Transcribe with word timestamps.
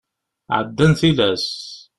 Ɛeddan 0.57 0.91
tilas. 0.99 1.47